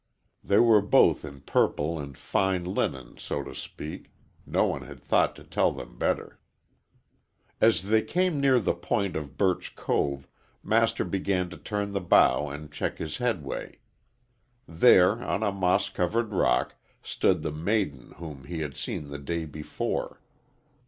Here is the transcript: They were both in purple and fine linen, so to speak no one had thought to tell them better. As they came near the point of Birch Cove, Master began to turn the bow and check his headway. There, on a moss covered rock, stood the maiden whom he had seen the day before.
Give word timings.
They 0.43 0.57
were 0.57 0.81
both 0.81 1.23
in 1.23 1.41
purple 1.41 1.99
and 1.99 2.17
fine 2.17 2.63
linen, 2.63 3.19
so 3.19 3.43
to 3.43 3.53
speak 3.53 4.09
no 4.47 4.65
one 4.65 4.81
had 4.81 4.99
thought 4.99 5.35
to 5.35 5.43
tell 5.43 5.71
them 5.71 5.99
better. 5.99 6.39
As 7.61 7.83
they 7.83 8.01
came 8.01 8.39
near 8.39 8.59
the 8.59 8.73
point 8.73 9.15
of 9.15 9.37
Birch 9.37 9.75
Cove, 9.75 10.27
Master 10.63 11.03
began 11.05 11.51
to 11.51 11.55
turn 11.57 11.91
the 11.91 12.01
bow 12.01 12.49
and 12.49 12.71
check 12.71 12.97
his 12.97 13.17
headway. 13.17 13.77
There, 14.67 15.21
on 15.23 15.43
a 15.43 15.51
moss 15.51 15.87
covered 15.89 16.33
rock, 16.33 16.73
stood 17.03 17.43
the 17.43 17.51
maiden 17.51 18.13
whom 18.17 18.45
he 18.45 18.61
had 18.61 18.75
seen 18.75 19.09
the 19.09 19.19
day 19.19 19.45
before. 19.45 20.19